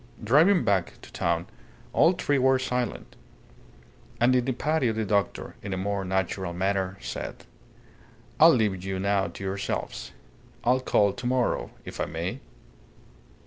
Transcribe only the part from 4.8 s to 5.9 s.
the doctor, in a